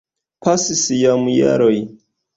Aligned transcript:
Pasis 0.45 0.81
jam 1.01 1.27
jaroj. 1.37 1.73